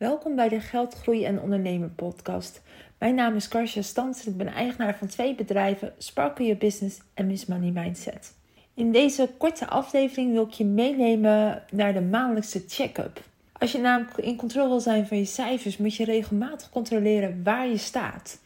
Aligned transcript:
Welkom 0.00 0.36
bij 0.36 0.48
de 0.48 0.60
Geld, 0.60 0.94
Groei 0.94 1.24
en 1.24 1.40
Ondernemen 1.40 1.94
podcast. 1.94 2.62
Mijn 2.98 3.14
naam 3.14 3.34
is 3.34 3.48
Karsja 3.48 3.82
Stans 3.82 4.24
en 4.24 4.30
ik 4.30 4.36
ben 4.36 4.46
eigenaar 4.46 4.96
van 4.98 5.08
twee 5.08 5.34
bedrijven, 5.34 5.92
Sparkle 5.98 6.44
Your 6.44 6.60
Business 6.60 7.00
en 7.14 7.26
Miss 7.26 7.46
Money 7.46 7.70
Mindset. 7.70 8.34
In 8.74 8.92
deze 8.92 9.30
korte 9.38 9.66
aflevering 9.66 10.32
wil 10.32 10.46
ik 10.46 10.52
je 10.52 10.64
meenemen 10.64 11.62
naar 11.70 11.92
de 11.92 12.00
maandelijkse 12.00 12.64
check-up. 12.68 13.22
Als 13.52 13.72
je 13.72 13.78
namelijk 13.78 14.16
in 14.16 14.36
controle 14.36 14.68
wil 14.68 14.80
zijn 14.80 15.06
van 15.06 15.16
je 15.16 15.24
cijfers, 15.24 15.76
moet 15.76 15.94
je 15.94 16.04
regelmatig 16.04 16.70
controleren 16.70 17.42
waar 17.42 17.68
je 17.68 17.78
staat. 17.78 18.40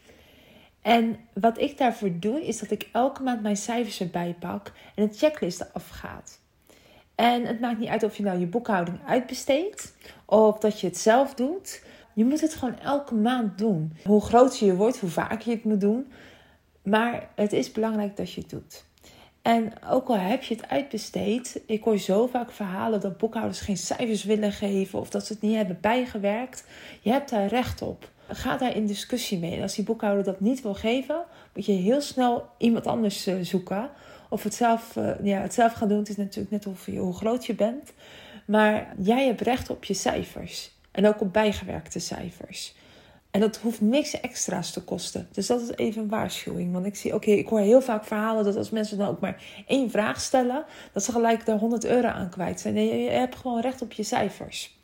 En 0.83 1.17
wat 1.33 1.61
ik 1.61 1.79
daarvoor 1.79 2.19
doe, 2.21 2.47
is 2.47 2.59
dat 2.59 2.71
ik 2.71 2.89
elke 2.93 3.23
maand 3.23 3.43
mijn 3.43 3.57
cijfers 3.57 4.01
erbij 4.01 4.37
pak 4.39 4.73
en 4.95 5.03
een 5.03 5.15
checklist 5.15 5.75
afgaat. 5.75 6.43
En 7.15 7.47
het 7.47 7.61
maakt 7.61 7.79
niet 7.79 7.89
uit 7.89 8.03
of 8.03 8.17
je 8.17 8.23
nou 8.23 8.39
je 8.39 8.47
boekhouding 8.47 8.99
uitbesteedt 9.07 9.95
of 10.25 10.59
dat 10.59 10.81
je 10.81 10.87
het 10.87 10.99
zelf 10.99 11.35
doet. 11.35 11.83
Je 12.13 12.25
moet 12.25 12.41
het 12.41 12.55
gewoon 12.55 12.79
elke 12.79 13.15
maand 13.15 13.59
doen. 13.59 13.97
Hoe 14.05 14.21
groter 14.21 14.67
je 14.67 14.75
wordt, 14.75 15.01
hoe 15.01 15.11
vaker 15.11 15.49
je 15.49 15.55
het 15.55 15.65
moet 15.65 15.81
doen. 15.81 16.13
Maar 16.83 17.29
het 17.35 17.53
is 17.53 17.73
belangrijk 17.73 18.17
dat 18.17 18.33
je 18.33 18.41
het 18.41 18.51
doet. 18.51 18.85
En 19.43 19.73
ook 19.91 20.09
al 20.09 20.19
heb 20.19 20.43
je 20.43 20.55
het 20.55 20.69
uitbesteed, 20.69 21.61
ik 21.67 21.85
hoor 21.85 21.99
zo 21.99 22.27
vaak 22.27 22.51
verhalen 22.51 23.01
dat 23.01 23.19
boekhouders 23.19 23.61
geen 23.61 23.77
cijfers 23.77 24.25
willen 24.25 24.53
geven 24.53 24.99
of 24.99 25.11
dat 25.11 25.27
ze 25.27 25.33
het 25.33 25.43
niet 25.43 25.57
hebben 25.57 25.79
bijgewerkt. 25.81 26.65
Je 27.01 27.11
hebt 27.11 27.31
daar 27.31 27.47
recht 27.47 27.83
op. 27.83 28.11
Ga 28.29 28.57
daar 28.57 28.77
in 28.77 28.87
discussie 28.87 29.39
mee. 29.39 29.57
En 29.57 29.63
als 29.63 29.75
die 29.75 29.85
boekhouder 29.85 30.25
dat 30.25 30.41
niet 30.41 30.63
wil 30.63 30.75
geven, 30.75 31.25
moet 31.55 31.67
je 31.67 31.73
heel 31.73 32.01
snel 32.01 32.49
iemand 32.59 32.87
anders 32.87 33.27
eh, 33.27 33.35
zoeken. 33.41 33.91
Of 34.35 34.43
het 34.43 34.55
zelf, 34.55 34.97
uh, 34.97 35.11
ja, 35.23 35.41
het 35.41 35.55
zelf 35.55 35.73
gaan 35.73 35.89
doen. 35.89 35.99
Het 35.99 36.09
is 36.09 36.17
natuurlijk 36.17 36.51
net 36.51 36.65
hoe, 36.65 36.99
hoe 36.99 37.15
groot 37.15 37.47
je 37.47 37.55
bent. 37.55 37.93
Maar 38.47 38.95
jij 38.99 39.27
hebt 39.27 39.41
recht 39.41 39.71
op 39.71 39.85
je 39.85 39.95
cijfers. 39.95 40.71
En 40.91 41.07
ook 41.07 41.21
op 41.21 41.33
bijgewerkte 41.33 41.99
cijfers. 41.99 42.75
En 43.31 43.41
dat 43.41 43.57
hoeft 43.57 43.81
niks 43.81 44.21
extra's 44.21 44.71
te 44.71 44.83
kosten. 44.83 45.29
Dus 45.33 45.47
dat 45.47 45.61
is 45.61 45.71
even 45.77 46.03
een 46.03 46.09
waarschuwing. 46.09 46.73
Want 46.73 46.87
ik 46.87 46.97
zie, 46.97 47.15
oké, 47.15 47.31
ik 47.31 47.49
hoor 47.49 47.61
heel 47.61 47.83
vaak 47.83 48.05
verhalen 48.05 48.45
dat 48.45 48.57
als 48.57 48.71
mensen 48.71 48.99
dan 48.99 49.09
ook 49.09 49.21
maar 49.21 49.43
één 49.67 49.91
vraag 49.91 50.21
stellen, 50.21 50.65
dat 50.93 51.05
ze 51.05 51.13
gelijk 51.13 51.47
daar 51.47 51.59
100 51.59 51.85
euro 51.85 52.09
aan 52.09 52.31
kwijt 52.31 52.61
zijn. 52.61 52.75
Nee, 52.75 53.03
je 53.03 53.11
hebt 53.11 53.37
gewoon 53.37 53.61
recht 53.61 53.83
op 53.83 53.93
je 53.93 54.03
cijfers. 54.03 54.79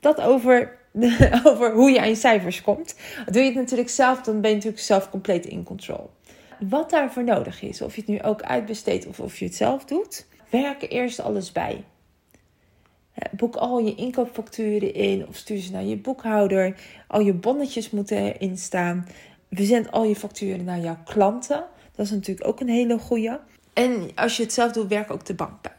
Dat 0.00 0.20
over, 0.20 0.78
over 1.50 1.72
hoe 1.72 1.90
je 1.90 2.00
aan 2.00 2.08
je 2.08 2.14
cijfers 2.14 2.62
komt. 2.62 2.94
Doe 3.26 3.42
je 3.42 3.48
het 3.48 3.58
natuurlijk 3.58 3.90
zelf, 3.90 4.20
dan 4.20 4.40
ben 4.40 4.50
je 4.50 4.56
natuurlijk 4.56 4.82
zelf 4.82 5.10
compleet 5.10 5.46
in 5.46 5.62
controle. 5.62 6.08
Wat 6.60 6.90
daarvoor 6.90 7.24
nodig 7.24 7.62
is, 7.62 7.82
of 7.82 7.94
je 7.94 8.00
het 8.00 8.10
nu 8.10 8.22
ook 8.22 8.42
uitbesteedt 8.42 9.06
of 9.06 9.20
of 9.20 9.38
je 9.38 9.44
het 9.44 9.54
zelf 9.54 9.84
doet, 9.84 10.26
werk 10.50 10.86
eerst 10.92 11.20
alles 11.20 11.52
bij. 11.52 11.84
Boek 13.30 13.56
al 13.56 13.78
je 13.78 13.94
inkoopfacturen 13.94 14.94
in 14.94 15.28
of 15.28 15.36
stuur 15.36 15.58
ze 15.58 15.72
naar 15.72 15.84
je 15.84 15.96
boekhouder. 15.96 16.80
Al 17.06 17.20
je 17.20 17.32
bonnetjes 17.32 17.90
moeten 17.90 18.16
erin 18.16 18.58
staan. 18.58 19.06
Verzend 19.50 19.90
al 19.90 20.04
je 20.04 20.16
facturen 20.16 20.64
naar 20.64 20.80
jouw 20.80 20.98
klanten. 21.04 21.64
Dat 21.94 22.06
is 22.06 22.10
natuurlijk 22.12 22.46
ook 22.46 22.60
een 22.60 22.68
hele 22.68 22.98
goede. 22.98 23.40
En 23.72 24.10
als 24.14 24.36
je 24.36 24.42
het 24.42 24.52
zelf 24.52 24.72
doet, 24.72 24.88
werk 24.88 25.10
ook 25.10 25.24
de 25.24 25.34
bank 25.34 25.62
bij. 25.62 25.72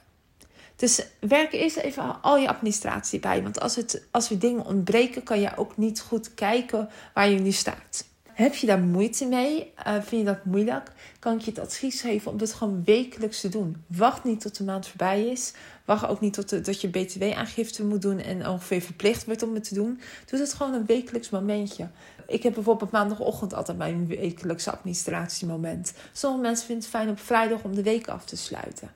Dus 0.76 1.08
werk 1.20 1.54
eerst 1.54 1.78
even 1.78 2.22
al 2.22 2.38
je 2.38 2.48
administratie 2.48 3.20
bij. 3.20 3.44
Want 3.44 3.60
als, 3.60 3.76
het, 3.76 4.08
als 4.12 4.30
er 4.30 4.39
dingen 4.39 4.66
ontbreken, 4.66 5.23
kan 5.23 5.39
je 5.39 5.58
ook 5.58 5.78
niet 5.78 6.02
goed 6.02 6.34
kijken 6.34 6.89
waar 7.14 7.30
je 7.30 7.39
nu 7.39 7.52
staat. 7.52 8.06
Heb 8.36 8.55
je 8.55 8.67
daar 8.67 8.80
moeite 8.80 9.25
mee? 9.25 9.73
Uh, 9.88 9.94
vind 9.94 10.09
je 10.09 10.23
dat 10.23 10.45
moeilijk? 10.45 10.91
Kan 11.19 11.33
ik 11.33 11.41
je 11.41 11.52
het 11.52 11.59
advies 11.59 12.02
geven 12.02 12.31
om 12.31 12.38
dit 12.38 12.53
gewoon 12.53 12.83
wekelijks 12.83 13.42
te 13.42 13.50
doen. 13.50 13.83
Wacht 13.88 14.23
niet 14.23 14.42
tot 14.42 14.58
de 14.58 14.64
maand 14.64 14.88
voorbij 14.88 15.25
is. 15.25 15.53
Wacht 15.86 16.08
ook 16.08 16.19
niet 16.19 16.33
tot 16.33 16.66
dat 16.66 16.81
je 16.81 16.89
btw-aangifte 16.89 17.86
moet 17.86 18.02
doen 18.02 18.19
en 18.19 18.47
ongeveer 18.47 18.81
verplicht 18.81 19.25
wordt 19.25 19.44
om 19.44 19.53
het 19.53 19.67
te 19.67 19.73
doen. 19.73 20.00
Doe 20.25 20.39
het 20.39 20.53
gewoon 20.53 20.73
een 20.73 20.86
wekelijks 20.86 21.30
momentje. 21.30 21.88
Ik 22.27 22.44
heb 22.44 22.53
bijvoorbeeld 22.53 22.92
maandagochtend 22.92 23.53
altijd 23.53 23.77
mijn 23.77 24.08
wekelijkse 24.08 24.72
administratiemoment. 24.72 25.94
Sommige 26.14 26.44
mensen 26.44 26.66
vinden 26.66 26.83
het 26.83 26.94
fijn 26.94 27.09
op 27.09 27.20
vrijdag 27.20 27.64
om 27.64 27.75
de 27.75 27.83
week 27.83 28.08
af 28.08 28.26
te 28.26 28.37
sluiten. 28.37 28.92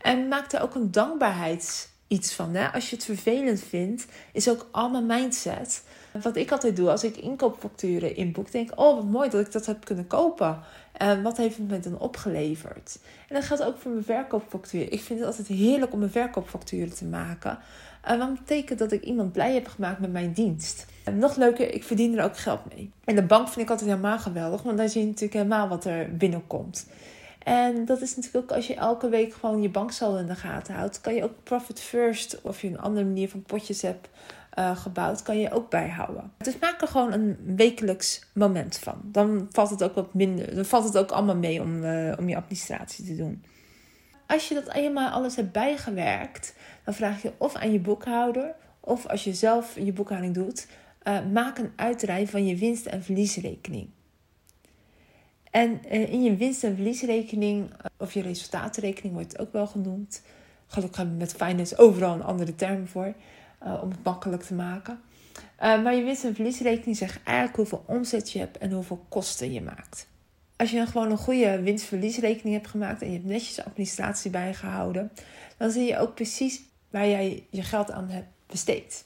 En 0.00 0.28
maak 0.28 0.52
er 0.52 0.62
ook 0.62 0.74
een 0.74 0.90
dankbaarheids 0.90 1.88
iets 2.08 2.32
van. 2.32 2.54
Hè? 2.54 2.72
Als 2.72 2.90
je 2.90 2.96
het 2.96 3.04
vervelend 3.04 3.60
vindt, 3.60 4.06
is 4.32 4.48
ook 4.48 4.68
allemaal 4.70 5.02
mindset. 5.02 5.82
Wat 6.22 6.36
ik 6.36 6.52
altijd 6.52 6.76
doe 6.76 6.90
als 6.90 7.04
ik 7.04 7.16
inkoopfacturen 7.16 8.16
inboek, 8.16 8.52
denk 8.52 8.70
ik: 8.70 8.80
Oh, 8.80 8.94
wat 8.94 9.04
mooi 9.04 9.30
dat 9.30 9.46
ik 9.46 9.52
dat 9.52 9.66
heb 9.66 9.84
kunnen 9.84 10.06
kopen. 10.06 10.60
En 10.92 11.22
wat 11.22 11.36
heeft 11.36 11.56
het 11.56 11.68
me 11.68 11.80
dan 11.80 11.98
opgeleverd? 11.98 12.98
En 13.28 13.34
dat 13.34 13.44
geldt 13.44 13.64
ook 13.64 13.78
voor 13.78 13.90
mijn 13.90 14.04
verkoopfactuur. 14.04 14.92
Ik 14.92 15.00
vind 15.00 15.18
het 15.18 15.28
altijd 15.28 15.46
heerlijk 15.46 15.92
om 15.92 15.98
mijn 15.98 16.10
verkoopfacturen 16.10 16.94
te 16.94 17.04
maken. 17.04 17.58
En 18.02 18.18
dat 18.18 18.34
betekent 18.34 18.78
dat 18.78 18.92
ik 18.92 19.02
iemand 19.02 19.32
blij 19.32 19.54
heb 19.54 19.66
gemaakt 19.66 20.00
met 20.00 20.12
mijn 20.12 20.32
dienst. 20.32 20.86
En 21.04 21.18
nog 21.18 21.36
leuker, 21.36 21.74
ik 21.74 21.84
verdien 21.84 22.18
er 22.18 22.24
ook 22.24 22.36
geld 22.36 22.74
mee. 22.74 22.90
En 23.04 23.14
de 23.14 23.22
bank 23.22 23.48
vind 23.48 23.64
ik 23.64 23.70
altijd 23.70 23.90
helemaal 23.90 24.18
geweldig, 24.18 24.62
want 24.62 24.78
daar 24.78 24.88
zie 24.88 25.00
je 25.00 25.06
natuurlijk 25.06 25.34
helemaal 25.34 25.68
wat 25.68 25.84
er 25.84 26.16
binnenkomt. 26.16 26.86
En 27.38 27.84
dat 27.84 28.00
is 28.00 28.16
natuurlijk 28.16 28.44
ook 28.44 28.56
als 28.56 28.66
je 28.66 28.74
elke 28.74 29.08
week 29.08 29.34
gewoon 29.34 29.62
je 29.62 29.68
banksaldo 29.68 30.18
in 30.18 30.26
de 30.26 30.34
gaten 30.34 30.74
houdt, 30.74 31.00
kan 31.00 31.14
je 31.14 31.22
ook 31.22 31.42
profit 31.42 31.80
first 31.80 32.40
of 32.42 32.60
je 32.60 32.68
een 32.68 32.80
andere 32.80 33.06
manier 33.06 33.28
van 33.28 33.42
potjes 33.42 33.82
hebt 33.82 34.08
uh, 34.58 34.76
gebouwd, 34.76 35.22
kan 35.22 35.38
je 35.38 35.50
ook 35.50 35.70
bijhouden. 35.70 36.32
Dus 36.38 36.58
maak 36.58 36.80
er 36.80 36.88
gewoon 36.88 37.12
een 37.12 37.36
wekelijks 37.56 38.26
moment 38.34 38.78
van. 38.78 39.00
Dan 39.04 39.48
valt 39.50 39.70
het 39.70 39.82
ook 39.82 39.94
wat 39.94 40.14
minder, 40.14 40.54
dan 40.54 40.64
valt 40.64 40.84
het 40.84 40.98
ook 40.98 41.10
allemaal 41.10 41.36
mee 41.36 41.60
om, 41.60 41.84
uh, 41.84 42.12
om 42.18 42.28
je 42.28 42.36
administratie 42.36 43.04
te 43.04 43.16
doen. 43.16 43.44
Als 44.26 44.48
je 44.48 44.54
dat 44.54 44.72
eenmaal 44.72 45.10
alles 45.10 45.36
hebt 45.36 45.52
bijgewerkt, 45.52 46.54
dan 46.84 46.94
vraag 46.94 47.22
je 47.22 47.32
of 47.38 47.54
aan 47.54 47.72
je 47.72 47.80
boekhouder, 47.80 48.54
of 48.80 49.06
als 49.06 49.24
je 49.24 49.34
zelf 49.34 49.78
je 49.78 49.92
boekhouding 49.92 50.34
doet, 50.34 50.66
uh, 51.08 51.18
maak 51.32 51.58
een 51.58 51.72
uitrij 51.76 52.26
van 52.26 52.46
je 52.46 52.56
winst- 52.56 52.86
en 52.86 53.02
verliesrekening. 53.02 53.88
En 55.50 55.84
in 55.90 56.22
je 56.22 56.36
winst- 56.36 56.64
en 56.64 56.74
verliesrekening, 56.74 57.70
of 57.98 58.12
je 58.12 58.22
resultaatrekening 58.22 59.14
wordt 59.14 59.32
het 59.32 59.40
ook 59.40 59.52
wel 59.52 59.66
genoemd. 59.66 60.22
Gelukkig 60.66 60.96
hebben 60.96 61.14
we 61.14 61.20
met 61.20 61.34
finance 61.34 61.76
overal 61.76 62.14
een 62.14 62.22
andere 62.22 62.54
term 62.54 62.86
voor. 62.86 63.14
Uh, 63.64 63.82
om 63.82 63.90
het 63.90 64.04
makkelijk 64.04 64.42
te 64.42 64.54
maken. 64.54 65.00
Uh, 65.36 65.82
maar 65.82 65.94
je 65.94 66.02
winst- 66.02 66.24
en 66.24 66.34
verliesrekening 66.34 66.96
zegt 66.96 67.20
eigenlijk 67.24 67.56
hoeveel 67.56 67.84
omzet 67.86 68.32
je 68.32 68.38
hebt 68.38 68.58
en 68.58 68.72
hoeveel 68.72 69.04
kosten 69.08 69.52
je 69.52 69.62
maakt. 69.62 70.06
Als 70.56 70.70
je 70.70 70.76
dan 70.76 70.86
gewoon 70.86 71.10
een 71.10 71.18
goede 71.18 71.62
winst-verliesrekening 71.62 72.54
hebt 72.54 72.68
gemaakt 72.68 73.02
en 73.02 73.06
je 73.06 73.14
hebt 73.14 73.24
netjes 73.28 73.64
administratie 73.64 74.30
bijgehouden, 74.30 75.12
dan 75.56 75.70
zie 75.70 75.84
je 75.84 75.98
ook 75.98 76.14
precies 76.14 76.62
waar 76.90 77.08
jij 77.08 77.46
je 77.50 77.62
geld 77.62 77.90
aan 77.90 78.08
hebt 78.08 78.28
besteed. 78.46 79.04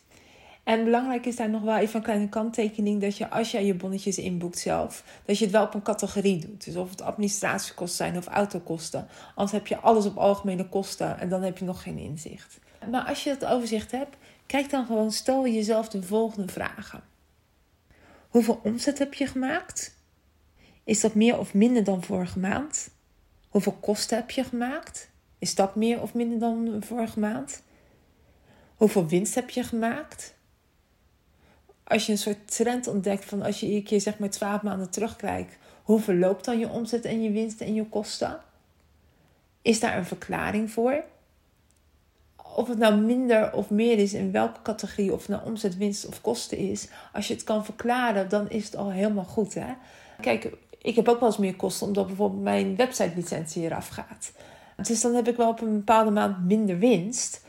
En 0.69 0.85
belangrijk 0.85 1.27
is 1.27 1.37
daar 1.37 1.51
nog 1.51 1.63
wel 1.63 1.77
even 1.77 1.97
een 1.97 2.03
kleine 2.03 2.29
kanttekening 2.29 3.01
dat 3.01 3.17
je 3.17 3.31
als 3.31 3.51
jij 3.51 3.65
je 3.65 3.75
bonnetjes 3.75 4.19
inboekt 4.19 4.59
zelf, 4.59 5.05
dat 5.25 5.39
je 5.39 5.45
het 5.45 5.53
wel 5.53 5.65
op 5.65 5.75
een 5.75 5.83
categorie 5.83 6.39
doet. 6.39 6.65
Dus 6.65 6.77
of 6.77 6.91
het 6.91 7.03
administratiekosten 7.03 7.97
zijn 7.97 8.17
of 8.17 8.27
autokosten. 8.27 9.09
Anders 9.35 9.53
heb 9.53 9.67
je 9.67 9.79
alles 9.79 10.07
op 10.07 10.17
algemene 10.17 10.69
kosten 10.69 11.19
en 11.19 11.29
dan 11.29 11.43
heb 11.43 11.59
je 11.59 11.65
nog 11.65 11.83
geen 11.83 11.99
inzicht. 11.99 12.59
Maar 12.91 13.05
als 13.05 13.25
je 13.25 13.37
dat 13.39 13.51
overzicht 13.51 13.91
hebt, 13.91 14.17
Kijk 14.49 14.71
dan 14.71 14.87
gewoon, 14.87 15.13
stel 15.13 15.47
jezelf 15.47 15.89
de 15.89 16.03
volgende 16.03 16.53
vragen. 16.53 17.03
Hoeveel 18.29 18.61
omzet 18.63 18.99
heb 18.99 19.15
je 19.15 19.27
gemaakt? 19.27 19.95
Is 20.85 21.01
dat 21.01 21.15
meer 21.15 21.39
of 21.39 21.55
minder 21.55 21.85
dan 21.85 22.03
vorige 22.03 22.39
maand? 22.39 22.91
Hoeveel 23.49 23.77
kosten 23.81 24.17
heb 24.17 24.31
je 24.31 24.45
gemaakt? 24.45 25.11
Is 25.39 25.55
dat 25.55 25.75
meer 25.75 26.03
of 26.03 26.15
minder 26.15 26.39
dan 26.39 26.77
vorige 26.81 27.21
maand? 27.21 27.63
Hoeveel 28.77 29.07
winst 29.07 29.35
heb 29.35 29.51
je 29.51 29.63
gemaakt? 29.63 30.35
Als 31.85 32.07
je 32.07 32.13
een 32.13 32.19
soort 32.19 32.57
trend 32.57 32.87
ontdekt 32.87 33.25
van 33.25 33.43
als 33.43 33.61
je 33.61 33.67
iedere 33.67 33.85
keer 33.85 34.01
zeg 34.01 34.19
maar 34.19 34.31
12 34.31 34.63
maanden 34.63 34.91
terugkijkt, 34.91 35.57
hoeveel 35.83 36.15
loopt 36.15 36.45
dan 36.45 36.59
je 36.59 36.69
omzet 36.69 37.05
en 37.05 37.23
je 37.23 37.31
winst 37.31 37.61
en 37.61 37.75
je 37.75 37.89
kosten? 37.89 38.41
Is 39.63 39.81
daar 39.81 39.97
een 39.97 40.07
verklaring 40.07 40.71
voor? 40.71 41.05
Of 42.57 42.69
het 42.69 42.79
nou 42.79 42.97
minder 42.97 43.53
of 43.53 43.71
meer 43.71 43.99
is 43.99 44.13
in 44.13 44.33
welke 44.33 44.63
categorie, 44.63 45.13
of 45.13 45.19
het 45.19 45.29
nou 45.29 45.43
omzet, 45.45 45.77
winst 45.77 46.07
of 46.07 46.21
kosten 46.21 46.59
is, 46.59 46.89
als 47.13 47.29
je 47.29 47.35
het 47.35 47.45
kan 47.45 47.65
verklaren, 47.65 48.29
dan 48.29 48.51
is 48.51 48.65
het 48.65 48.77
al 48.77 48.91
helemaal 48.91 49.25
goed. 49.25 49.55
Hè? 49.55 49.75
Kijk, 50.21 50.53
ik 50.83 50.97
heb 50.97 51.09
ook 51.09 51.21
wel 51.21 51.29
eens 51.29 51.39
meer 51.39 51.57
kosten 51.57 51.87
omdat 51.87 52.07
bijvoorbeeld 52.07 52.43
mijn 52.43 52.77
website 52.77 53.13
licentie 53.15 53.63
eraf 53.63 53.89
gaat. 53.89 54.33
Dus 54.77 55.01
dan 55.01 55.15
heb 55.15 55.29
ik 55.29 55.37
wel 55.37 55.49
op 55.49 55.61
een 55.61 55.77
bepaalde 55.77 56.11
maand 56.11 56.45
minder 56.47 56.79
winst. 56.79 57.47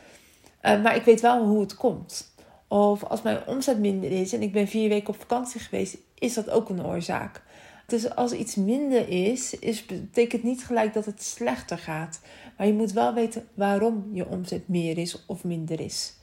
Uh, 0.62 0.82
maar 0.82 0.96
ik 0.96 1.02
weet 1.04 1.20
wel 1.20 1.46
hoe 1.46 1.60
het 1.60 1.74
komt. 1.74 2.34
Of 2.68 3.04
als 3.04 3.22
mijn 3.22 3.46
omzet 3.46 3.78
minder 3.78 4.10
is 4.10 4.32
en 4.32 4.42
ik 4.42 4.52
ben 4.52 4.68
vier 4.68 4.88
weken 4.88 5.08
op 5.08 5.20
vakantie 5.20 5.60
geweest, 5.60 5.96
is 6.18 6.34
dat 6.34 6.50
ook 6.50 6.68
een 6.68 6.86
oorzaak. 6.86 7.42
Dus 7.90 8.14
als 8.14 8.32
iets 8.32 8.54
minder 8.54 9.08
is, 9.08 9.58
is, 9.58 9.86
betekent 9.86 10.42
niet 10.42 10.64
gelijk 10.64 10.94
dat 10.94 11.04
het 11.04 11.22
slechter 11.22 11.78
gaat. 11.78 12.20
Maar 12.56 12.66
je 12.66 12.72
moet 12.72 12.92
wel 12.92 13.14
weten 13.14 13.48
waarom 13.54 14.10
je 14.12 14.28
omzet 14.28 14.68
meer 14.68 14.98
is 14.98 15.24
of 15.26 15.44
minder 15.44 15.80
is. 15.80 16.14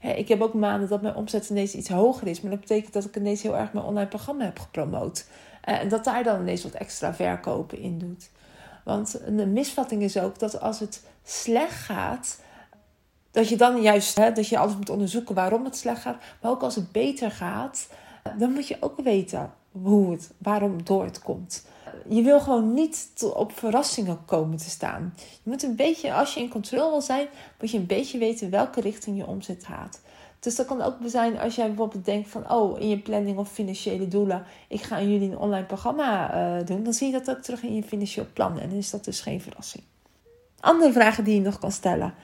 ik 0.00 0.28
heb 0.28 0.40
ook 0.40 0.54
maanden 0.54 0.88
dat 0.88 1.02
mijn 1.02 1.14
omzet 1.14 1.50
ineens 1.50 1.74
iets 1.74 1.88
hoger 1.88 2.26
is. 2.26 2.40
Maar 2.40 2.50
dat 2.50 2.60
betekent 2.60 2.92
dat 2.92 3.04
ik 3.04 3.16
ineens 3.16 3.42
heel 3.42 3.56
erg 3.56 3.72
mijn 3.72 3.84
online 3.84 4.08
programma 4.08 4.44
heb 4.44 4.58
gepromoot. 4.58 5.26
Eh, 5.60 5.80
en 5.80 5.88
dat 5.88 6.04
daar 6.04 6.24
dan 6.24 6.40
ineens 6.40 6.62
wat 6.62 6.72
extra 6.72 7.14
verkopen 7.14 7.78
in 7.78 7.98
doet. 7.98 8.30
Want 8.84 9.20
een 9.24 9.52
misvatting 9.52 10.02
is 10.02 10.18
ook 10.18 10.38
dat 10.38 10.60
als 10.60 10.80
het 10.80 11.02
slecht 11.24 11.74
gaat, 11.74 12.40
dat 13.30 13.48
je 13.48 13.56
dan 13.56 13.82
juist, 13.82 14.16
dat 14.16 14.48
je 14.48 14.58
alles 14.58 14.76
moet 14.76 14.90
onderzoeken 14.90 15.34
waarom 15.34 15.64
het 15.64 15.76
slecht 15.76 16.00
gaat. 16.00 16.22
Maar 16.40 16.50
ook 16.50 16.62
als 16.62 16.74
het 16.74 16.92
beter 16.92 17.30
gaat, 17.30 17.88
dan 18.38 18.52
moet 18.52 18.68
je 18.68 18.76
ook 18.80 19.00
weten 19.00 19.52
hoe 19.72 20.12
het, 20.12 20.30
waarom 20.38 20.84
door 20.84 21.04
het 21.04 21.18
komt. 21.18 21.66
Je 22.08 22.22
wil 22.22 22.40
gewoon 22.40 22.74
niet 22.74 23.08
op 23.34 23.52
verrassingen 23.52 24.24
komen 24.24 24.56
te 24.56 24.70
staan. 24.70 25.14
Je 25.16 25.50
moet 25.50 25.62
een 25.62 25.76
beetje, 25.76 26.14
als 26.14 26.34
je 26.34 26.40
in 26.40 26.48
controle 26.48 26.90
wil 26.90 27.00
zijn, 27.00 27.26
moet 27.60 27.70
je 27.70 27.78
een 27.78 27.86
beetje 27.86 28.18
weten 28.18 28.50
welke 28.50 28.80
richting 28.80 29.16
je 29.16 29.26
omzet 29.26 29.64
gaat. 29.64 30.00
Dus 30.40 30.56
dat 30.56 30.66
kan 30.66 30.82
ook 30.82 30.94
zijn 31.04 31.38
als 31.38 31.54
jij 31.54 31.66
bijvoorbeeld 31.66 32.04
denkt 32.04 32.28
van, 32.28 32.50
oh, 32.50 32.80
in 32.80 32.88
je 32.88 32.98
planning 32.98 33.38
of 33.38 33.52
financiële 33.52 34.08
doelen, 34.08 34.44
ik 34.68 34.82
ga 34.82 34.96
aan 34.96 35.12
jullie 35.12 35.30
een 35.30 35.38
online 35.38 35.66
programma 35.66 36.34
uh, 36.34 36.66
doen, 36.66 36.82
dan 36.82 36.92
zie 36.92 37.06
je 37.06 37.12
dat 37.12 37.36
ook 37.36 37.42
terug 37.42 37.62
in 37.62 37.74
je 37.74 37.82
financieel 37.82 38.26
plan. 38.32 38.58
En 38.58 38.68
dan 38.68 38.78
is 38.78 38.90
dat 38.90 39.04
dus 39.04 39.20
geen 39.20 39.40
verrassing. 39.40 39.84
Andere 40.60 40.92
vragen 40.92 41.24
die 41.24 41.34
je 41.34 41.40
nog 41.40 41.58
kan 41.58 41.72
stellen. 41.72 42.14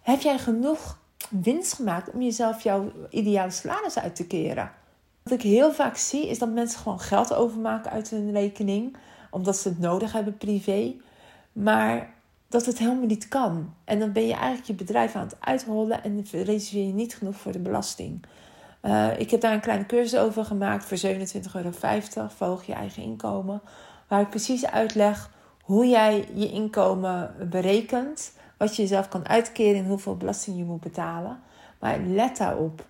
Heb 0.00 0.20
jij 0.20 0.38
genoeg 0.38 0.98
winst 1.30 1.72
gemaakt 1.72 2.12
om 2.12 2.22
jezelf 2.22 2.62
jouw 2.62 2.92
ideale 3.10 3.50
salaris 3.50 3.98
uit 3.98 4.16
te 4.16 4.26
keren? 4.26 4.70
Wat 5.30 5.38
ik 5.38 5.50
heel 5.50 5.72
vaak 5.72 5.96
zie 5.96 6.28
is 6.28 6.38
dat 6.38 6.48
mensen 6.48 6.80
gewoon 6.80 7.00
geld 7.00 7.34
overmaken 7.34 7.90
uit 7.90 8.10
hun 8.10 8.32
rekening, 8.32 8.96
omdat 9.30 9.56
ze 9.56 9.68
het 9.68 9.78
nodig 9.78 10.12
hebben 10.12 10.36
privé, 10.36 10.94
maar 11.52 12.14
dat 12.48 12.66
het 12.66 12.78
helemaal 12.78 13.06
niet 13.06 13.28
kan. 13.28 13.74
En 13.84 13.98
dan 13.98 14.12
ben 14.12 14.26
je 14.26 14.32
eigenlijk 14.32 14.66
je 14.66 14.74
bedrijf 14.74 15.14
aan 15.14 15.22
het 15.22 15.36
uithollen 15.40 16.04
en 16.04 16.26
reserveer 16.30 16.86
je 16.86 16.92
niet 16.92 17.14
genoeg 17.14 17.36
voor 17.36 17.52
de 17.52 17.58
belasting. 17.58 18.24
Uh, 18.82 19.20
ik 19.20 19.30
heb 19.30 19.40
daar 19.40 19.52
een 19.52 19.60
kleine 19.60 19.86
cursus 19.86 20.18
over 20.18 20.44
gemaakt 20.44 20.84
voor 20.84 20.98
27,50 20.98 21.02
euro. 21.52 21.70
Verhoog 22.28 22.64
je 22.64 22.72
eigen 22.72 23.02
inkomen. 23.02 23.60
Waar 24.08 24.20
ik 24.20 24.30
precies 24.30 24.66
uitleg 24.66 25.30
hoe 25.62 25.86
jij 25.86 26.28
je 26.34 26.50
inkomen 26.50 27.34
berekent. 27.50 28.32
Wat 28.56 28.76
je 28.76 28.82
jezelf 28.82 29.08
kan 29.08 29.28
uitkeren 29.28 29.80
en 29.80 29.86
hoeveel 29.86 30.16
belasting 30.16 30.56
je 30.56 30.64
moet 30.64 30.80
betalen. 30.80 31.40
Maar 31.78 31.98
let 31.98 32.36
daarop. 32.36 32.88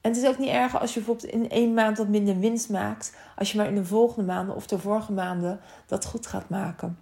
En 0.00 0.10
het 0.10 0.22
is 0.22 0.28
ook 0.28 0.38
niet 0.38 0.48
erg 0.48 0.80
als 0.80 0.94
je 0.94 1.00
bijvoorbeeld 1.00 1.32
in 1.32 1.50
één 1.50 1.74
maand 1.74 1.98
wat 1.98 2.08
minder 2.08 2.38
winst 2.38 2.70
maakt. 2.70 3.16
Als 3.36 3.52
je 3.52 3.58
maar 3.58 3.66
in 3.66 3.74
de 3.74 3.84
volgende 3.84 4.32
maanden 4.32 4.54
of 4.54 4.66
de 4.66 4.78
vorige 4.78 5.12
maanden 5.12 5.60
dat 5.86 6.04
goed 6.04 6.26
gaat 6.26 6.48
maken. 6.48 6.98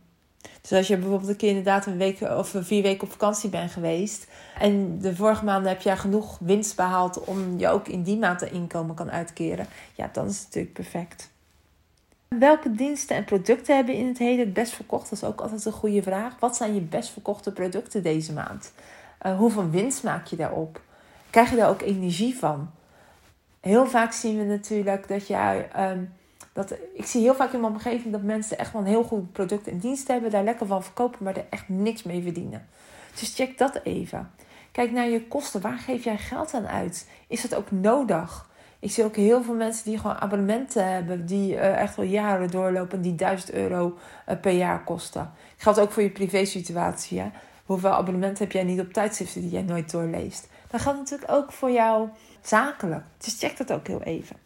Dus 0.60 0.72
als 0.72 0.86
je 0.86 0.96
bijvoorbeeld 0.96 1.30
een 1.30 1.36
keer 1.36 1.48
inderdaad 1.48 1.86
een 1.86 1.96
week 1.96 2.20
of 2.20 2.54
vier 2.60 2.82
weken 2.82 3.02
op 3.02 3.10
vakantie 3.10 3.50
bent 3.50 3.70
geweest. 3.70 4.26
En 4.58 4.98
de 4.98 5.16
vorige 5.16 5.44
maanden 5.44 5.68
heb 5.68 5.80
je 5.80 5.96
genoeg 5.96 6.38
winst 6.38 6.76
behaald 6.76 7.24
om 7.24 7.58
je 7.58 7.68
ook 7.68 7.88
in 7.88 8.02
die 8.02 8.18
maand 8.18 8.40
de 8.40 8.50
inkomen 8.50 8.94
kan 8.94 9.10
uitkeren. 9.10 9.66
Ja, 9.94 10.10
dan 10.12 10.26
is 10.26 10.36
het 10.36 10.44
natuurlijk 10.44 10.74
perfect. 10.74 11.30
Welke 12.28 12.72
diensten 12.72 13.16
en 13.16 13.24
producten 13.24 13.76
hebben 13.76 13.94
in 13.94 14.06
het 14.06 14.18
heden 14.18 14.44
het 14.44 14.54
best 14.54 14.72
verkocht? 14.72 15.10
Dat 15.10 15.22
is 15.22 15.28
ook 15.28 15.40
altijd 15.40 15.64
een 15.64 15.72
goede 15.72 16.02
vraag. 16.02 16.36
Wat 16.40 16.56
zijn 16.56 16.74
je 16.74 16.80
best 16.80 17.10
verkochte 17.10 17.52
producten 17.52 18.02
deze 18.02 18.32
maand? 18.32 18.72
Uh, 19.26 19.36
hoeveel 19.36 19.70
winst 19.70 20.02
maak 20.02 20.26
je 20.26 20.36
daarop? 20.36 20.80
Krijg 21.30 21.50
je 21.50 21.56
daar 21.56 21.68
ook 21.68 21.82
energie 21.82 22.38
van? 22.38 22.70
Heel 23.66 23.86
vaak 23.86 24.12
zien 24.12 24.38
we 24.38 24.44
natuurlijk 24.44 25.08
dat 25.08 25.26
jij. 25.26 25.68
Ehm, 25.72 26.04
dat, 26.52 26.74
ik 26.94 27.06
zie 27.06 27.20
heel 27.20 27.34
vaak 27.34 27.52
in 27.52 27.60
mijn 27.60 27.72
omgeving 27.72 28.12
dat 28.12 28.22
mensen 28.22 28.58
echt 28.58 28.72
wel 28.72 28.82
een 28.82 28.88
heel 28.88 29.02
goed 29.02 29.32
product 29.32 29.68
en 29.68 29.78
dienst 29.78 30.08
hebben, 30.08 30.30
daar 30.30 30.44
lekker 30.44 30.66
van 30.66 30.82
verkopen, 30.82 31.24
maar 31.24 31.36
er 31.36 31.46
echt 31.50 31.68
niks 31.68 32.02
mee 32.02 32.22
verdienen. 32.22 32.68
Dus 33.20 33.34
check 33.34 33.58
dat 33.58 33.80
even. 33.82 34.30
Kijk 34.72 34.90
naar 34.90 35.08
je 35.08 35.26
kosten. 35.26 35.60
Waar 35.60 35.78
geef 35.78 36.04
jij 36.04 36.18
geld 36.18 36.54
aan 36.54 36.66
uit? 36.66 37.08
Is 37.26 37.42
dat 37.42 37.54
ook 37.54 37.70
nodig? 37.70 38.48
Ik 38.78 38.90
zie 38.90 39.04
ook 39.04 39.16
heel 39.16 39.42
veel 39.42 39.54
mensen 39.54 39.84
die 39.84 39.98
gewoon 39.98 40.20
abonnementen 40.20 40.92
hebben, 40.92 41.26
die 41.26 41.52
uh, 41.52 41.80
echt 41.80 41.96
wel 41.96 42.04
jaren 42.04 42.50
doorlopen, 42.50 43.02
die 43.02 43.14
1000 43.14 43.52
euro 43.52 43.98
uh, 44.28 44.40
per 44.40 44.52
jaar 44.52 44.84
kosten. 44.84 45.30
Geldt 45.56 45.78
ook 45.78 45.90
voor 45.90 46.02
je 46.02 46.10
privé-situatie. 46.10 47.22
Hoeveel 47.66 47.90
abonnementen 47.90 48.44
heb 48.44 48.52
jij 48.52 48.64
niet 48.64 48.80
op 48.80 48.92
tijdschriften 48.92 49.40
die 49.40 49.50
jij 49.50 49.62
nooit 49.62 49.90
doorleest? 49.90 50.48
Dat 50.70 50.80
geldt 50.80 50.98
natuurlijk 50.98 51.30
ook 51.30 51.52
voor 51.52 51.70
jou 51.70 52.08
zakelijk. 52.42 53.04
Dus 53.18 53.38
check 53.38 53.56
dat 53.56 53.72
ook 53.72 53.86
heel 53.86 54.02
even. 54.02 54.36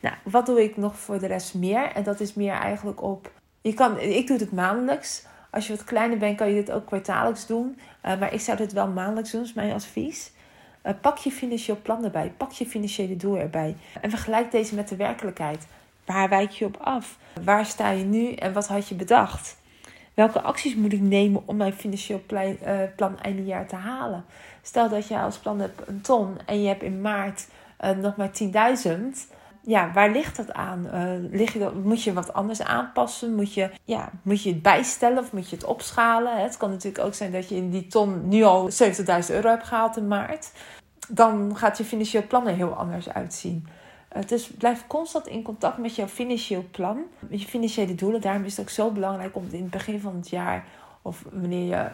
Nou, 0.00 0.14
wat 0.22 0.46
doe 0.46 0.62
ik 0.62 0.76
nog 0.76 0.98
voor 0.98 1.18
de 1.18 1.26
rest 1.26 1.54
meer? 1.54 1.92
En 1.92 2.02
dat 2.02 2.20
is 2.20 2.34
meer 2.34 2.52
eigenlijk 2.52 3.02
op. 3.02 3.30
Je 3.60 3.74
kan, 3.74 3.98
ik 3.98 4.26
doe 4.26 4.38
het 4.38 4.52
maandelijks. 4.52 5.26
Als 5.50 5.66
je 5.66 5.76
wat 5.76 5.84
kleiner 5.84 6.18
bent, 6.18 6.36
kan 6.36 6.48
je 6.48 6.54
dit 6.54 6.70
ook 6.70 6.86
kwartaallijks 6.86 7.46
doen. 7.46 7.78
Uh, 8.04 8.18
maar 8.18 8.32
ik 8.32 8.40
zou 8.40 8.56
dit 8.56 8.72
wel 8.72 8.88
maandelijks 8.88 9.30
doen, 9.30 9.42
is 9.42 9.52
mijn 9.52 9.72
advies. 9.72 10.32
Uh, 10.86 10.92
pak 11.00 11.18
je 11.18 11.30
financieel 11.30 11.78
plan 11.82 12.04
erbij. 12.04 12.32
Pak 12.36 12.52
je 12.52 12.66
financiële 12.66 13.16
doel 13.16 13.36
erbij. 13.36 13.76
En 14.00 14.10
vergelijk 14.10 14.50
deze 14.50 14.74
met 14.74 14.88
de 14.88 14.96
werkelijkheid. 14.96 15.66
Waar 16.04 16.28
wijk 16.28 16.50
je 16.50 16.64
op 16.64 16.76
af? 16.76 17.18
Waar 17.44 17.66
sta 17.66 17.90
je 17.90 18.04
nu 18.04 18.32
en 18.32 18.52
wat 18.52 18.66
had 18.66 18.88
je 18.88 18.94
bedacht? 18.94 19.56
Welke 20.14 20.40
acties 20.40 20.74
moet 20.74 20.92
ik 20.92 21.00
nemen 21.00 21.42
om 21.46 21.56
mijn 21.56 21.72
financieel 21.72 22.22
plan, 22.26 22.56
uh, 22.66 22.78
plan 22.96 23.20
einde 23.20 23.44
jaar 23.44 23.66
te 23.66 23.76
halen? 23.76 24.24
Stel 24.62 24.88
dat 24.88 25.08
je 25.08 25.18
als 25.18 25.38
plan 25.38 25.60
hebt 25.60 25.88
een 25.88 26.00
ton 26.00 26.36
en 26.46 26.62
je 26.62 26.68
hebt 26.68 26.82
in 26.82 27.00
maart 27.00 27.46
nog 28.00 28.16
maar 28.16 28.30
10.000 28.86 29.34
ja, 29.66 29.92
waar 29.92 30.10
ligt 30.10 30.36
dat 30.36 30.52
aan? 30.52 30.86
Uh, 30.94 31.30
lig 31.30 31.52
je 31.52 31.58
dat, 31.58 31.74
moet 31.74 32.02
je 32.02 32.12
wat 32.12 32.32
anders 32.32 32.62
aanpassen? 32.62 33.34
Moet 33.34 33.54
je, 33.54 33.70
ja, 33.84 34.10
moet 34.22 34.42
je 34.42 34.50
het 34.50 34.62
bijstellen 34.62 35.18
of 35.18 35.32
moet 35.32 35.50
je 35.50 35.56
het 35.56 35.64
opschalen? 35.64 36.42
Het 36.42 36.56
kan 36.56 36.70
natuurlijk 36.70 37.04
ook 37.04 37.14
zijn 37.14 37.32
dat 37.32 37.48
je 37.48 37.56
in 37.56 37.70
die 37.70 37.86
ton 37.86 38.28
nu 38.28 38.42
al 38.42 38.70
70.000 38.70 38.74
euro 39.28 39.48
hebt 39.48 39.66
gehaald 39.66 39.96
in 39.96 40.08
maart. 40.08 40.52
Dan 41.08 41.56
gaat 41.56 41.78
je 41.78 41.84
financieel 41.84 42.26
plan 42.26 42.48
er 42.48 42.54
heel 42.54 42.74
anders 42.74 43.08
uitzien. 43.08 43.66
Uh, 44.16 44.22
dus 44.26 44.46
blijf 44.46 44.86
constant 44.86 45.26
in 45.26 45.42
contact 45.42 45.78
met 45.78 45.94
jouw 45.94 46.06
financieel 46.06 46.64
plan, 46.70 47.02
met 47.18 47.42
je 47.42 47.48
financiële 47.48 47.94
doelen. 47.94 48.20
Daarom 48.20 48.44
is 48.44 48.56
het 48.56 48.66
ook 48.66 48.72
zo 48.72 48.90
belangrijk 48.90 49.36
om 49.36 49.46
in 49.50 49.62
het 49.62 49.70
begin 49.70 50.00
van 50.00 50.16
het 50.16 50.28
jaar 50.28 50.64
of 51.02 51.24
wanneer 51.32 51.66
je 51.66 51.88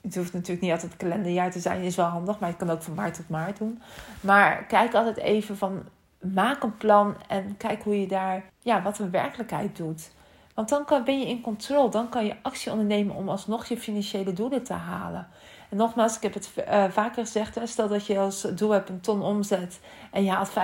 het 0.00 0.16
hoeft 0.16 0.32
natuurlijk 0.32 0.60
niet 0.60 0.72
altijd 0.72 0.92
het 0.92 1.00
kalenderjaar 1.00 1.50
te 1.50 1.60
zijn, 1.60 1.82
is 1.82 1.96
wel 1.96 2.06
handig, 2.06 2.38
maar 2.38 2.48
je 2.48 2.56
kan 2.56 2.70
ook 2.70 2.82
van 2.82 2.94
maart 2.94 3.14
tot 3.14 3.28
maart 3.28 3.58
doen. 3.58 3.82
Maar 4.20 4.64
kijk 4.64 4.94
altijd 4.94 5.16
even 5.16 5.56
van 5.56 5.82
maak 6.20 6.62
een 6.62 6.76
plan 6.76 7.14
en 7.28 7.56
kijk 7.56 7.82
hoe 7.82 8.00
je 8.00 8.06
daar, 8.06 8.44
ja, 8.58 8.82
wat 8.82 8.98
een 8.98 9.10
werkelijkheid 9.10 9.76
doet. 9.76 10.10
Want 10.54 10.68
dan 10.68 10.86
ben 11.04 11.18
je 11.18 11.26
in 11.26 11.40
controle. 11.40 11.90
Dan 11.90 12.08
kan 12.08 12.24
je 12.26 12.36
actie 12.42 12.70
ondernemen 12.70 13.14
om 13.14 13.28
alsnog 13.28 13.66
je 13.66 13.76
financiële 13.76 14.32
doelen 14.32 14.62
te 14.62 14.72
halen. 14.72 15.28
En 15.68 15.76
nogmaals, 15.76 16.16
ik 16.16 16.22
heb 16.22 16.34
het 16.34 16.50
uh, 16.58 16.84
vaker 16.90 17.24
gezegd. 17.24 17.58
Stel 17.64 17.88
dat 17.88 18.06
je 18.06 18.18
als 18.18 18.40
doel 18.40 18.70
hebt 18.70 18.88
een 18.88 19.00
ton 19.00 19.22
omzet 19.22 19.80
en 20.10 20.24
je 20.24 20.30
haalt 20.30 20.50
95.000. 20.50 20.54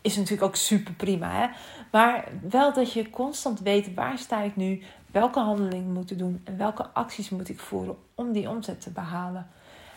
Is 0.00 0.16
natuurlijk 0.16 0.42
ook 0.42 0.56
super 0.56 0.92
prima. 0.92 1.30
Hè? 1.30 1.46
Maar 1.90 2.28
wel 2.48 2.72
dat 2.72 2.92
je 2.92 3.10
constant 3.10 3.60
weet 3.60 3.94
waar 3.94 4.18
sta 4.18 4.40
ik 4.40 4.56
nu. 4.56 4.82
Welke 5.10 5.40
handelingen 5.40 5.92
moet 5.92 6.10
ik 6.10 6.18
doen. 6.18 6.40
En 6.44 6.56
welke 6.56 6.86
acties 6.92 7.30
moet 7.30 7.48
ik 7.48 7.58
voeren 7.58 7.96
om 8.14 8.32
die 8.32 8.48
omzet 8.48 8.80
te 8.80 8.90
behalen. 8.90 9.46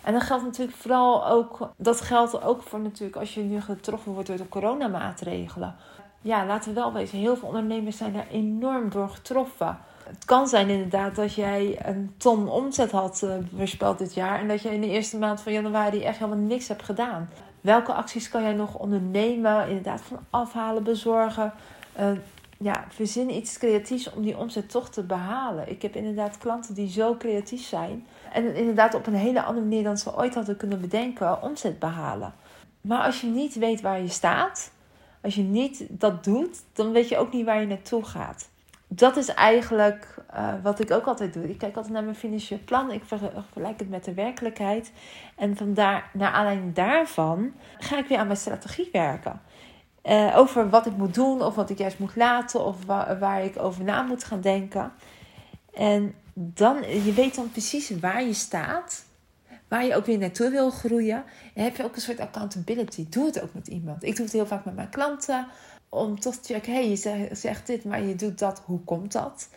En 0.03 0.13
dat 0.13 0.21
geldt 0.21 0.44
natuurlijk 0.44 0.77
vooral 0.77 1.27
ook, 1.27 1.69
dat 1.77 2.01
geldt 2.01 2.44
ook 2.44 2.62
voor 2.62 2.80
natuurlijk 2.80 3.18
als 3.18 3.33
je 3.33 3.42
nu 3.42 3.62
getroffen 3.62 4.12
wordt 4.12 4.27
door 4.27 4.38
de 4.38 4.50
coronamaatregelen. 4.50 5.75
Ja, 6.21 6.45
laten 6.45 6.74
we 6.74 6.79
wel 6.79 6.93
wezen, 6.93 7.17
heel 7.17 7.36
veel 7.36 7.48
ondernemers 7.48 7.98
zijn 7.98 8.13
daar 8.13 8.27
enorm 8.31 8.89
door 8.89 9.10
getroffen. 9.10 9.77
Het 10.03 10.25
kan 10.25 10.48
zijn 10.48 10.69
inderdaad 10.69 11.15
dat 11.15 11.34
jij 11.34 11.79
een 11.84 12.13
ton 12.17 12.50
omzet 12.50 12.91
had 12.91 13.22
uh, 13.24 13.34
voorspeld 13.55 13.98
dit 13.98 14.13
jaar 14.13 14.39
en 14.39 14.48
dat 14.48 14.62
je 14.62 14.74
in 14.74 14.81
de 14.81 14.89
eerste 14.89 15.17
maand 15.17 15.41
van 15.41 15.53
januari 15.53 16.03
echt 16.03 16.17
helemaal 16.17 16.46
niks 16.46 16.67
hebt 16.67 16.84
gedaan. 16.84 17.29
Welke 17.62 17.93
acties 17.93 18.29
kan 18.29 18.41
jij 18.41 18.53
nog 18.53 18.75
ondernemen? 18.75 19.67
Inderdaad, 19.67 20.01
van 20.01 20.19
afhalen, 20.29 20.84
bezorgen. 20.84 21.53
Uh, 22.00 22.12
ja, 22.57 22.86
verzin 22.89 23.29
iets 23.36 23.57
creatiefs 23.57 24.13
om 24.13 24.22
die 24.22 24.38
omzet 24.38 24.69
toch 24.69 24.89
te 24.89 25.03
behalen. 25.03 25.69
Ik 25.69 25.81
heb 25.81 25.96
inderdaad 25.96 26.38
klanten 26.38 26.74
die 26.74 26.89
zo 26.89 27.17
creatief 27.17 27.62
zijn. 27.62 28.05
En 28.34 28.55
inderdaad 28.55 28.93
op 28.93 29.07
een 29.07 29.13
hele 29.13 29.43
andere 29.43 29.65
manier 29.65 29.84
dan 29.84 29.98
ze 29.98 30.17
ooit 30.17 30.36
hadden 30.36 30.57
kunnen 30.57 30.81
bedenken, 30.81 31.41
omzet 31.41 31.79
behalen. 31.79 32.34
Maar 32.81 33.03
als 33.03 33.22
je 33.22 33.27
niet 33.27 33.55
weet 33.55 33.81
waar 33.81 34.01
je 34.01 34.07
staat, 34.07 34.72
als 35.22 35.36
je 35.36 35.42
niet 35.42 35.86
dat 35.90 36.24
doet, 36.24 36.63
dan 36.74 36.92
weet 36.92 37.10
je 37.10 37.18
ook 37.18 37.34
niet 37.34 37.46
waar 37.46 37.60
je 37.60 37.68
naartoe 37.68 38.06
gaat. 38.06 38.50
Dat 38.88 39.18
is 39.18 39.28
eigenlijk 39.28 40.16
uh, 40.34 40.54
wat 40.63 40.80
ik 40.80 40.92
ook 40.92 41.06
altijd 41.06 41.34
doe. 41.34 41.50
Ik 41.50 41.58
kijk 41.58 41.75
altijd 41.75 41.94
naar 41.94 42.04
mijn 42.04 42.16
financieel 42.16 42.60
plan. 42.66 42.92
Ik 42.92 43.04
vergelijk 43.06 43.80
het 43.80 43.90
met 43.90 44.04
de 44.04 44.13
werkelijkheid. 44.13 44.92
En 45.36 45.58
vandaar, 45.58 46.10
naar 46.13 46.32
aanleiding 46.32 46.74
daarvan 46.74 47.54
ga 47.78 47.98
ik 47.98 48.08
weer 48.08 48.18
aan 48.18 48.28
mijn 48.28 48.40
strategie 48.40 48.90
werken. 48.92 49.42
Uh, 50.04 50.38
over 50.38 50.70
wat 50.70 50.86
ik 50.86 50.98
moet 50.98 51.13
doen, 51.13 51.42
of 51.42 51.56
wat 51.56 51.70
ik 51.70 51.78
juist 51.78 52.00
moet 52.00 52.16
laten, 52.16 52.66
of 52.66 52.86
waar, 52.86 53.20
waar 53.20 53.44
ik 53.44 53.60
over 53.60 53.84
na 53.84 54.01
moet 54.01 54.24
gaan 54.24 54.42
denken. 54.42 54.94
En 55.74 56.16
dan, 56.34 56.78
je 57.04 57.13
weet 57.13 57.36
dan 57.36 57.51
precies 57.51 58.00
waar 58.00 58.24
je 58.24 58.34
staat, 58.34 59.06
waar 59.72 59.86
je 59.86 59.96
ook 59.96 60.06
weer 60.06 60.18
naartoe 60.18 60.50
wil 60.50 60.70
groeien. 60.70 61.24
En 61.54 61.63
heb 61.63 61.75
je 61.75 61.84
ook 61.84 61.96
een 61.96 62.01
soort 62.01 62.20
accountability. 62.20 63.06
Doe 63.10 63.25
het 63.25 63.42
ook 63.42 63.54
met 63.54 63.68
iemand. 63.68 64.04
Ik 64.04 64.16
doe 64.16 64.25
het 64.25 64.34
heel 64.34 64.46
vaak 64.48 64.66
met 64.66 64.75
mijn 64.75 64.90
klanten, 64.90 65.48
om 65.90 66.20
toch 66.20 66.36
te 66.36 66.54
checken, 66.54 66.74
hey, 66.74 66.90
je 66.90 67.30
zegt, 67.32 67.68
dit, 67.68 67.84
maar 67.84 68.01
je 68.01 68.16
doet 68.16 68.40
dat, 68.40 68.62
hoe 68.66 68.80
komt 68.80 69.12
dat? 69.12 69.50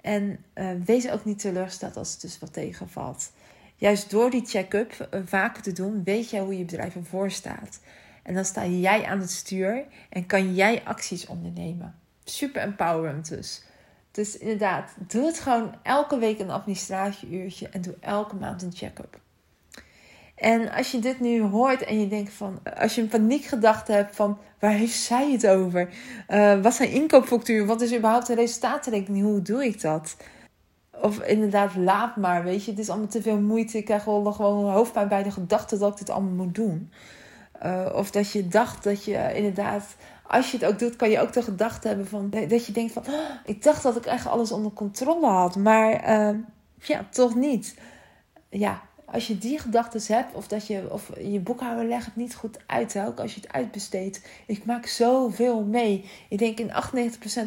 En 0.00 0.44
uh, 0.54 0.70
wees 0.84 1.10
ook 1.10 1.24
niet 1.24 1.38
teleurgesteld 1.38 1.96
als 1.96 2.12
het 2.12 2.20
dus 2.20 2.38
wat 2.38 2.52
tegenvalt. 2.52 3.32
Juist 3.76 4.10
door 4.10 4.30
die 4.30 4.46
check-up 4.46 5.08
uh, 5.14 5.20
vaker 5.24 5.62
te 5.62 5.72
doen, 5.72 6.04
weet 6.04 6.30
jij 6.30 6.40
hoe 6.40 6.58
je 6.58 6.64
bedrijf 6.64 6.94
ervoor 6.94 7.30
staat. 7.30 7.80
En 8.22 8.34
dan 8.34 8.44
sta 8.44 8.66
jij 8.66 9.04
aan 9.04 9.20
het 9.20 9.30
stuur 9.30 9.84
en 10.10 10.26
kan 10.26 10.54
jij 10.54 10.82
acties 10.84 11.26
ondernemen. 11.26 11.94
Super 12.24 12.62
empowerend 12.62 13.28
dus. 13.28 13.62
Dus 14.10 14.38
inderdaad, 14.38 14.94
doe 15.08 15.26
het 15.26 15.40
gewoon 15.40 15.74
elke 15.82 16.18
week 16.18 16.38
een 16.38 16.50
administratieuurtje 16.50 17.68
en 17.68 17.80
doe 17.80 17.94
elke 18.00 18.36
maand 18.36 18.62
een 18.62 18.74
check-up. 18.74 19.20
En 20.42 20.70
als 20.70 20.90
je 20.90 20.98
dit 20.98 21.20
nu 21.20 21.42
hoort 21.42 21.84
en 21.84 22.00
je 22.00 22.08
denkt 22.08 22.32
van, 22.32 22.58
als 22.78 22.94
je 22.94 23.00
een 23.00 23.08
paniekgedachte 23.08 23.92
hebt 23.92 24.16
van, 24.16 24.38
waar 24.58 24.70
heeft 24.70 24.96
zij 24.96 25.32
het 25.32 25.46
over? 25.46 25.88
Uh, 26.28 26.62
wat 26.62 26.74
zijn 26.74 26.90
inkoopfactuur? 26.90 27.66
Wat 27.66 27.80
is 27.80 27.94
überhaupt 27.94 28.26
de 28.26 28.34
resultatenrekening? 28.34 29.24
Hoe 29.24 29.42
doe 29.42 29.64
ik 29.64 29.80
dat? 29.80 30.16
Of 31.00 31.18
inderdaad, 31.22 31.76
laat 31.76 32.16
maar, 32.16 32.44
weet 32.44 32.64
je. 32.64 32.70
Het 32.70 32.80
is 32.80 32.88
allemaal 32.88 33.08
te 33.08 33.22
veel 33.22 33.40
moeite. 33.40 33.78
Ik 33.78 33.84
krijg 33.84 34.04
wel 34.04 34.32
gewoon 34.32 34.70
hoofdpijn 34.70 35.08
bij 35.08 35.22
de 35.22 35.30
gedachte 35.30 35.78
dat 35.78 35.92
ik 35.92 35.98
dit 35.98 36.10
allemaal 36.10 36.44
moet 36.44 36.54
doen. 36.54 36.92
Uh, 37.64 37.86
of 37.94 38.10
dat 38.10 38.32
je 38.32 38.48
dacht 38.48 38.84
dat 38.84 39.04
je 39.04 39.32
inderdaad, 39.34 39.96
als 40.26 40.50
je 40.50 40.58
het 40.58 40.66
ook 40.66 40.78
doet, 40.78 40.96
kan 40.96 41.10
je 41.10 41.20
ook 41.20 41.32
de 41.32 41.42
gedachte 41.42 41.88
hebben 41.88 42.06
van 42.06 42.30
dat 42.48 42.66
je 42.66 42.72
denkt 42.72 42.92
van, 42.92 43.02
oh, 43.08 43.30
ik 43.44 43.62
dacht 43.62 43.82
dat 43.82 43.96
ik 43.96 44.06
echt 44.06 44.26
alles 44.26 44.52
onder 44.52 44.72
controle 44.72 45.26
had, 45.26 45.56
maar 45.56 45.90
ja, 46.78 47.06
toch 47.10 47.34
niet. 47.34 47.74
Ja, 48.48 48.82
als 49.12 49.26
je 49.26 49.38
die 49.38 49.58
gedachten 49.58 50.14
hebt, 50.14 50.34
of 50.34 50.48
dat 50.48 50.66
je, 50.66 50.86
of 50.90 51.10
je 51.20 51.40
boekhouder 51.40 51.84
legt 51.84 52.04
het 52.04 52.16
niet 52.16 52.34
goed 52.34 52.58
uit, 52.66 52.98
ook 52.98 53.20
als 53.20 53.34
je 53.34 53.40
het 53.40 53.52
uitbesteedt. 53.52 54.20
Ik 54.46 54.64
maak 54.64 54.86
zoveel 54.86 55.62
mee. 55.62 56.10
Ik 56.28 56.38
denk 56.38 56.58
in 56.58 56.70
98% 56.70 56.72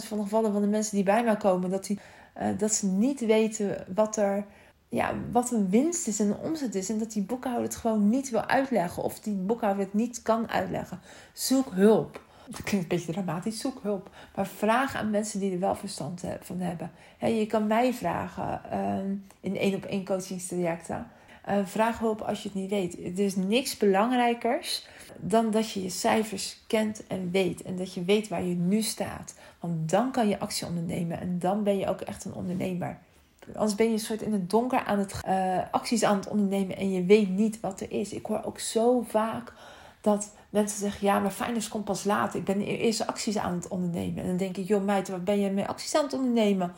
van 0.07 0.17
de 0.17 0.23
gevallen 0.23 0.51
van 0.51 0.61
de 0.61 0.67
mensen 0.67 0.95
die 0.95 1.03
bij 1.03 1.23
mij 1.23 1.37
komen, 1.37 1.69
dat, 1.69 1.85
die, 1.85 1.99
uh, 2.41 2.47
dat 2.57 2.73
ze 2.73 2.87
niet 2.87 3.19
weten 3.19 3.85
wat 3.95 4.17
er. 4.17 4.45
Ja, 4.89 5.13
wat 5.31 5.51
een 5.51 5.69
winst 5.69 6.07
is 6.07 6.19
en 6.19 6.27
een 6.27 6.37
omzet 6.37 6.75
is. 6.75 6.89
En 6.89 6.99
dat 6.99 7.11
die 7.11 7.23
boekhouder 7.23 7.63
het 7.63 7.75
gewoon 7.75 8.09
niet 8.09 8.29
wil 8.29 8.45
uitleggen. 8.45 9.03
Of 9.03 9.19
die 9.19 9.33
boekhouder 9.33 9.83
het 9.83 9.93
niet 9.93 10.21
kan 10.21 10.49
uitleggen. 10.49 10.99
Zoek 11.33 11.71
hulp. 11.71 12.21
Dat 12.47 12.63
klinkt 12.63 12.91
een 12.91 12.97
beetje 12.97 13.11
dramatisch, 13.11 13.59
zoek 13.59 13.79
hulp. 13.81 14.09
Maar 14.35 14.47
vraag 14.47 14.95
aan 14.95 15.09
mensen 15.09 15.39
die 15.39 15.53
er 15.53 15.59
wel 15.59 15.75
verstand 15.75 16.23
van 16.41 16.59
hebben. 16.59 16.91
je 17.19 17.45
kan 17.45 17.67
mij 17.67 17.93
vragen 17.93 18.61
um, 18.79 19.25
in 19.39 19.57
één 19.57 19.75
op 19.75 19.85
één 19.85 20.05
coachingstrajecten. 20.05 21.07
Uh, 21.49 21.55
vraag 21.65 21.99
hulp 21.99 22.21
als 22.21 22.43
je 22.43 22.49
het 22.49 22.57
niet 22.57 22.69
weet. 22.69 22.97
Er 22.97 23.25
is 23.25 23.35
niks 23.35 23.77
belangrijkers 23.77 24.87
dan 25.17 25.51
dat 25.51 25.71
je 25.71 25.83
je 25.83 25.89
cijfers 25.89 26.63
kent 26.67 27.07
en 27.07 27.31
weet. 27.31 27.61
En 27.61 27.75
dat 27.75 27.93
je 27.93 28.03
weet 28.03 28.27
waar 28.27 28.43
je 28.43 28.55
nu 28.55 28.81
staat. 28.81 29.35
Want 29.59 29.89
dan 29.89 30.11
kan 30.11 30.27
je 30.27 30.39
actie 30.39 30.67
ondernemen. 30.67 31.19
En 31.19 31.39
dan 31.39 31.63
ben 31.63 31.77
je 31.77 31.87
ook 31.87 32.01
echt 32.01 32.25
een 32.25 32.33
ondernemer. 32.33 32.97
Anders 33.53 33.75
ben 33.75 33.85
je 33.85 33.93
een 33.93 33.99
soort 33.99 34.21
in 34.21 34.33
het 34.33 34.49
donker 34.49 34.83
aan 34.83 34.99
het 34.99 35.21
uh, 35.27 35.57
acties 35.71 36.03
aan 36.03 36.15
het 36.15 36.27
ondernemen. 36.27 36.77
En 36.77 36.91
je 36.91 37.03
weet 37.03 37.29
niet 37.29 37.59
wat 37.59 37.81
er 37.81 37.91
is. 37.91 38.13
Ik 38.13 38.25
hoor 38.25 38.43
ook 38.43 38.59
zo 38.59 39.05
vaak 39.07 39.53
dat 40.01 40.31
mensen 40.49 40.79
zeggen: 40.79 41.07
Ja, 41.07 41.19
maar 41.19 41.31
finance 41.31 41.69
komt 41.69 41.85
pas 41.85 42.03
later. 42.03 42.39
Ik 42.39 42.45
ben 42.45 42.61
eerst 42.61 43.07
acties 43.07 43.37
aan 43.37 43.53
het 43.53 43.67
ondernemen. 43.67 44.21
En 44.21 44.27
dan 44.27 44.37
denk 44.37 44.57
ik: 44.57 44.67
Joh, 44.67 44.83
meid, 44.83 45.09
wat 45.09 45.23
ben 45.23 45.39
je 45.39 45.49
met 45.49 45.67
acties 45.67 45.95
aan 45.95 46.03
het 46.03 46.13
ondernemen? 46.13 46.73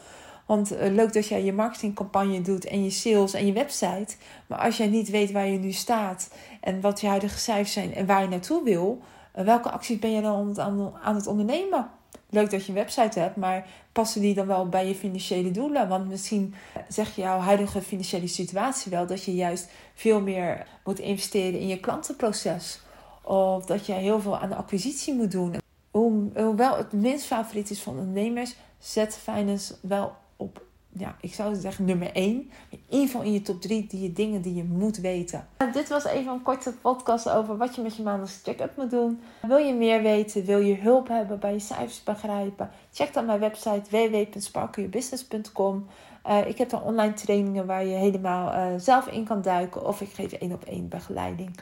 Want 0.48 0.74
uh, 0.74 0.80
leuk 0.80 1.14
dat 1.14 1.28
jij 1.28 1.44
je 1.44 1.54
marketingcampagne 1.54 2.42
doet 2.42 2.66
en 2.66 2.84
je 2.84 2.90
sales 2.90 3.34
en 3.34 3.46
je 3.46 3.54
website. 3.54 4.16
Maar 4.48 4.60
als 4.60 4.78
jij 4.78 4.88
niet 4.88 5.10
weet 5.10 5.32
waar 5.32 5.48
je 5.48 5.60
nu 5.60 5.72
staat 5.72 6.30
en 6.62 6.82
wat 6.82 7.02
je 7.02 7.08
huidige 7.08 7.40
cijfers 7.40 7.74
zijn 7.74 7.94
en 7.94 8.06
waar 8.06 8.22
je 8.22 8.28
naartoe 8.28 8.64
wil, 8.64 9.02
uh, 9.36 9.46
welke 9.46 9.72
acties 9.72 10.00
ben 10.00 10.12
je 10.12 10.22
dan 10.22 10.60
aan, 11.02 11.16
het 11.16 11.28
ondernemen? 11.28 11.90
Leuk 12.30 12.52
dat 12.52 12.62
je 12.66 12.70
een 12.70 12.78
website 12.78 13.20
hebt, 13.20 13.36
maar 13.36 13.68
passen 13.92 14.22
die 14.22 14.34
dan 14.34 14.48
wel 14.48 14.70
bij 14.70 14.88
je 14.88 14.96
financiële 14.96 15.52
doelen? 15.52 15.88
Want 15.88 16.10
misschien 16.10 16.54
zeg 16.88 17.16
je 17.16 17.22
jouw 17.22 17.40
huidige 17.40 17.82
financiële 17.82 18.28
situatie 18.28 18.92
wel 18.92 19.06
dat 19.06 19.24
je 19.24 19.36
juist 19.36 19.70
veel 19.94 20.22
meer 20.22 20.68
moet 20.84 21.00
investeren 21.00 21.60
in 21.60 21.68
je 21.68 21.80
klantenproces. 21.80 22.82
Of 23.22 23.66
dat 23.66 23.86
je 23.86 23.94
heel 23.94 24.22
veel 24.22 24.38
aan 24.38 24.50
de 24.50 24.56
acquisitie 24.56 25.14
moet 25.14 25.32
doen. 25.32 25.56
Hoewel 25.92 26.78
het 26.78 26.92
minst 26.92 27.26
favoriet 27.26 27.70
is 27.70 27.82
van 27.82 28.00
ondernemers, 28.00 28.56
zet 28.80 29.18
finance 29.24 29.76
wel 29.82 30.16
op, 30.38 30.62
ja, 30.90 31.16
ik 31.22 31.34
zou 31.34 31.56
zeggen 31.56 31.86
nummer 31.86 32.12
1. 32.12 32.52
In 32.70 32.80
ieder 32.90 33.06
geval 33.06 33.22
in 33.22 33.34
je 33.34 33.42
top 33.42 33.62
3 33.62 33.88
die 33.88 34.02
je 34.02 34.14
dingen 34.14 34.42
die 34.42 34.56
je 34.56 34.64
moet 34.64 34.98
weten. 34.98 35.48
Dit 35.74 35.90
was 35.90 36.06
even 36.06 36.32
een 36.32 36.42
korte 36.42 36.74
podcast 36.74 37.30
over 37.30 37.58
wat 37.58 37.76
je 37.76 37.82
met 37.82 37.96
je 37.96 38.04
maandelijkse 38.04 38.44
check-up 38.44 38.78
moet 38.78 38.92
doen. 38.92 39.22
Wil 39.42 39.58
je 39.58 39.74
meer 39.74 40.02
weten? 40.02 40.46
Wil 40.46 40.60
je 40.60 40.76
hulp 40.76 41.08
hebben 41.08 41.40
bij 41.40 41.54
je 41.54 41.60
cijfers 41.60 42.04
begrijpen? 42.04 42.70
Check 42.92 43.14
dan 43.14 43.26
mijn 43.26 43.40
website 43.40 43.90
www.sparkleyourbusiness.com. 43.90 45.88
Uh, 46.28 46.48
ik 46.48 46.58
heb 46.58 46.70
dan 46.70 46.82
online 46.82 47.14
trainingen 47.14 47.66
waar 47.66 47.86
je 47.86 47.96
helemaal 47.96 48.54
uh, 48.54 48.80
zelf 48.80 49.08
in 49.08 49.26
kan 49.26 49.42
duiken. 49.42 49.86
Of 49.86 50.02
ik 50.02 50.10
geef 50.10 50.32
één 50.32 50.52
op 50.52 50.64
één 50.64 50.88
begeleiding. 50.90 51.60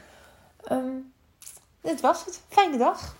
Um, 0.72 1.12
dit 1.80 2.00
was 2.00 2.24
het. 2.24 2.42
Fijne 2.48 2.78
dag. 2.78 3.16